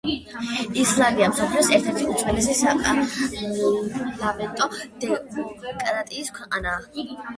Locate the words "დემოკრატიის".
5.05-6.33